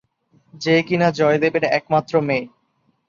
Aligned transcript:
যে 0.53 0.75
কিনা 0.83 1.07
জয়দেবের 1.11 1.63
একমাত্র 1.71 2.13
মেয়ে। 2.21 2.45